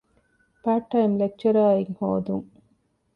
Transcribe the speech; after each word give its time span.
ޕާރޓްޓައިމް 0.63 1.15
ލެކްޗަރަރ 1.21 1.73
އިން 1.79 1.95
ހޯދުން 1.99 2.47